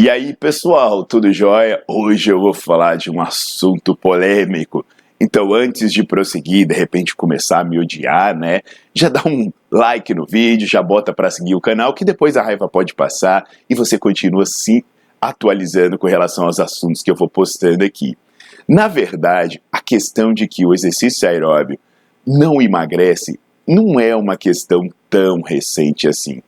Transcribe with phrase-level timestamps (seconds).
[0.00, 1.82] E aí, pessoal, tudo jóia?
[1.88, 4.86] Hoje eu vou falar de um assunto polêmico.
[5.20, 8.60] Então, antes de prosseguir, de repente começar a me odiar, né?
[8.94, 12.42] Já dá um like no vídeo, já bota para seguir o canal, que depois a
[12.44, 14.84] raiva pode passar e você continua se
[15.20, 18.16] atualizando com relação aos assuntos que eu vou postando aqui.
[18.68, 21.76] Na verdade, a questão de que o exercício aeróbio
[22.24, 26.40] não emagrece não é uma questão tão recente assim.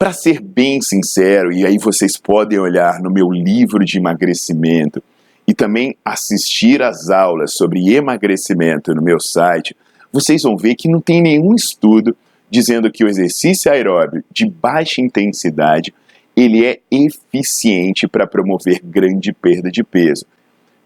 [0.00, 5.02] Para ser bem sincero, e aí vocês podem olhar no meu livro de emagrecimento
[5.46, 9.76] e também assistir às aulas sobre emagrecimento no meu site,
[10.10, 12.16] vocês vão ver que não tem nenhum estudo
[12.50, 15.92] dizendo que o exercício aeróbio de baixa intensidade
[16.34, 20.24] ele é eficiente para promover grande perda de peso.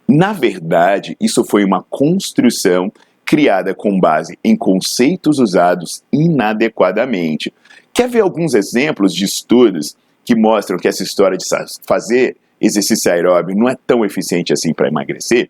[0.08, 2.92] Na verdade, isso foi uma construção
[3.24, 7.54] criada com base em conceitos usados inadequadamente.
[7.94, 11.44] Quer ver alguns exemplos de estudos que mostram que essa história de
[11.86, 15.48] fazer exercício aeróbio não é tão eficiente assim para emagrecer?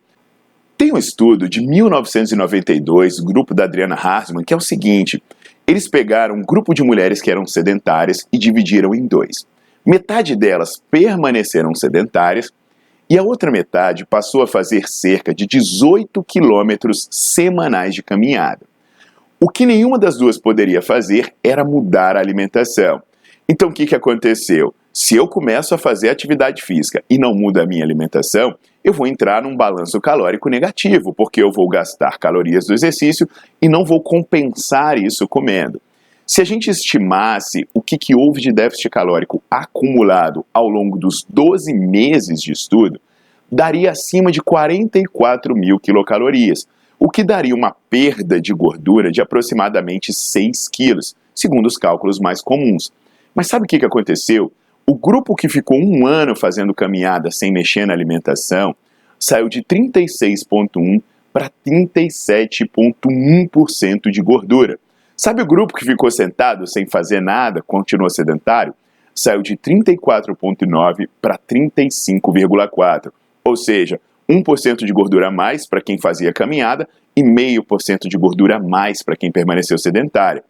[0.77, 5.23] Tem um estudo de 1992, grupo da Adriana Harsman, que é o seguinte:
[5.67, 9.47] eles pegaram um grupo de mulheres que eram sedentárias e dividiram em dois.
[9.87, 12.51] Metade delas permaneceram sedentárias
[13.09, 18.67] e a outra metade passou a fazer cerca de 18 quilômetros semanais de caminhada.
[19.44, 23.03] O que nenhuma das duas poderia fazer era mudar a alimentação.
[23.47, 24.75] Então o que, que aconteceu?
[24.91, 29.06] Se eu começo a fazer atividade física e não mudo a minha alimentação, eu vou
[29.06, 33.28] entrar num balanço calórico negativo, porque eu vou gastar calorias do exercício
[33.60, 35.78] e não vou compensar isso comendo.
[36.26, 41.22] Se a gente estimasse o que, que houve de déficit calórico acumulado ao longo dos
[41.22, 42.99] 12 meses de estudo,
[43.53, 46.66] daria acima de 44 mil quilocalorias,
[46.99, 52.41] o que daria uma perda de gordura de aproximadamente 6 quilos, segundo os cálculos mais
[52.41, 52.91] comuns.
[53.34, 54.53] Mas sabe o que aconteceu?
[54.87, 58.77] O grupo que ficou um ano fazendo caminhada sem mexer na alimentação
[59.19, 64.78] saiu de 36,1% para 37,1% de gordura.
[65.16, 68.75] Sabe o grupo que ficou sentado sem fazer nada, continuou sedentário?
[69.15, 73.12] Saiu de 34,9% para 35,4%.
[73.44, 78.57] Ou seja, 1% de gordura a mais para quem fazia caminhada e 0,5% de gordura
[78.57, 80.43] a mais para quem permaneceu sedentário.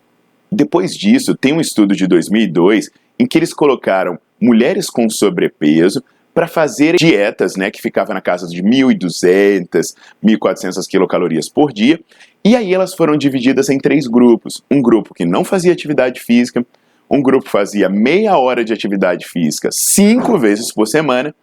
[0.50, 6.02] Depois disso, tem um estudo de 2002 em que eles colocaram mulheres com sobrepeso
[6.32, 12.00] para fazer dietas, né, que ficava na casa de 1.200, 1.400 quilocalorias por dia,
[12.44, 14.62] e aí elas foram divididas em três grupos.
[14.68, 16.66] Um grupo que não fazia atividade física,
[17.08, 21.34] um grupo fazia meia hora de atividade física cinco vezes por semana,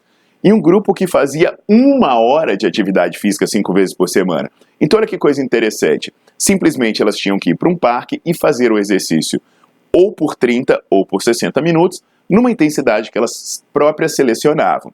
[0.43, 4.49] e um grupo que fazia uma hora de atividade física cinco vezes por semana.
[4.79, 6.13] Então, olha que coisa interessante.
[6.37, 9.39] Simplesmente elas tinham que ir para um parque e fazer o exercício
[9.93, 14.93] ou por 30 ou por 60 minutos, numa intensidade que elas próprias selecionavam.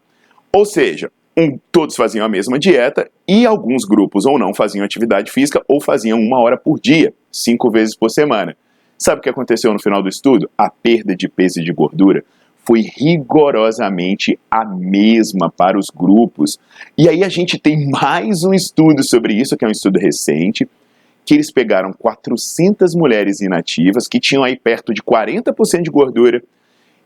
[0.52, 5.32] Ou seja, um, todos faziam a mesma dieta e alguns grupos ou não faziam atividade
[5.32, 8.58] física ou faziam uma hora por dia, cinco vezes por semana.
[8.98, 10.50] Sabe o que aconteceu no final do estudo?
[10.58, 12.26] A perda de peso e de gordura
[12.68, 16.60] foi rigorosamente a mesma para os grupos.
[16.98, 20.68] E aí a gente tem mais um estudo sobre isso, que é um estudo recente,
[21.26, 26.44] que eles pegaram 400 mulheres inativas que tinham aí perto de 40% de gordura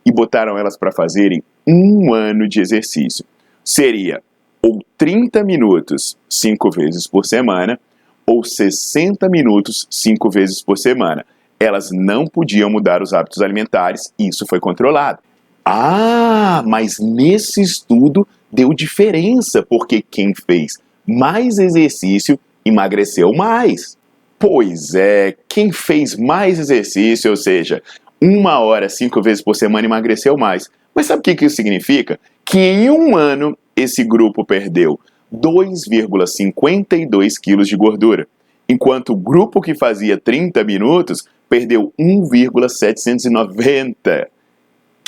[0.04, 3.24] e botaram elas para fazerem um ano de exercício.
[3.64, 4.20] Seria
[4.64, 7.80] ou 30 minutos cinco vezes por semana
[8.26, 11.24] ou 60 minutos cinco vezes por semana.
[11.60, 15.20] Elas não podiam mudar os hábitos alimentares e isso foi controlado.
[15.64, 23.96] Ah, mas nesse estudo deu diferença, porque quem fez mais exercício emagreceu mais.
[24.40, 27.84] Pois é, quem fez mais exercício, ou seja,
[28.20, 30.68] uma hora, cinco vezes por semana, emagreceu mais.
[30.94, 32.20] Mas sabe o que isso significa?
[32.44, 35.00] Que em um ano esse grupo perdeu
[35.34, 38.28] 2,52 quilos de gordura,
[38.68, 44.30] enquanto o grupo que fazia 30 minutos perdeu 1,790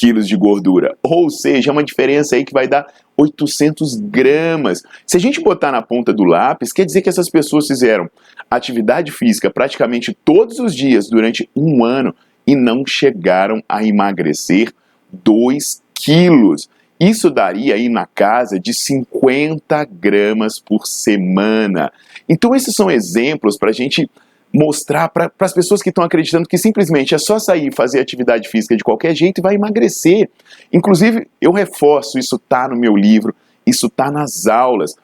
[0.03, 0.97] quilos de gordura.
[1.01, 2.85] Ou seja, é uma diferença aí que vai dar
[3.15, 4.83] 800 gramas.
[5.07, 8.09] Se a gente botar na ponta do lápis, quer dizer que essas pessoas fizeram
[8.51, 12.13] atividade física praticamente todos os dias durante um ano
[12.45, 14.73] e não chegaram a emagrecer
[15.09, 16.69] 2 quilos.
[16.99, 21.93] Isso daria aí na casa de 50 gramas por semana.
[22.27, 24.09] Então, esses são exemplos para a gente
[24.53, 28.47] mostrar para as pessoas que estão acreditando que simplesmente é só sair e fazer atividade
[28.47, 30.29] física de qualquer jeito e vai emagrecer.
[30.71, 33.35] Inclusive, eu reforço, isso está no meu livro,
[33.65, 34.95] isso está nas aulas.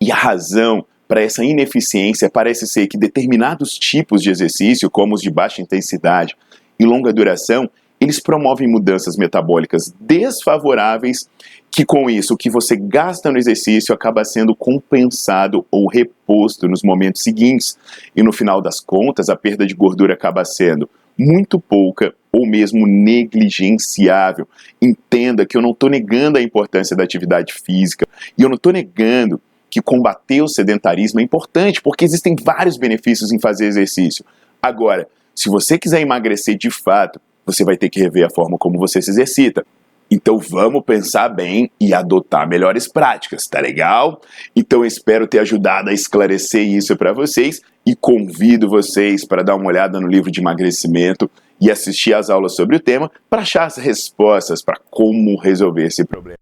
[0.00, 5.20] E a razão para essa ineficiência parece ser que determinados tipos de exercício, como os
[5.20, 6.36] de baixa intensidade
[6.78, 7.68] e longa duração,
[8.02, 11.30] eles promovem mudanças metabólicas desfavoráveis,
[11.70, 16.82] que com isso o que você gasta no exercício acaba sendo compensado ou reposto nos
[16.82, 17.78] momentos seguintes.
[18.16, 22.88] E no final das contas, a perda de gordura acaba sendo muito pouca ou mesmo
[22.88, 24.48] negligenciável.
[24.80, 28.04] Entenda que eu não estou negando a importância da atividade física
[28.36, 29.40] e eu não estou negando
[29.70, 34.24] que combater o sedentarismo é importante, porque existem vários benefícios em fazer exercício.
[34.60, 35.06] Agora,
[35.36, 39.00] se você quiser emagrecer de fato, você vai ter que rever a forma como você
[39.00, 39.64] se exercita.
[40.10, 44.20] Então vamos pensar bem e adotar melhores práticas, tá legal?
[44.54, 49.68] Então espero ter ajudado a esclarecer isso para vocês e convido vocês para dar uma
[49.68, 53.76] olhada no livro de emagrecimento e assistir às aulas sobre o tema para achar as
[53.76, 56.36] respostas para como resolver esse problema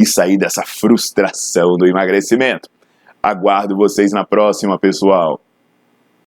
[0.00, 2.68] e sair dessa frustração do emagrecimento.
[3.22, 5.40] Aguardo vocês na próxima, pessoal!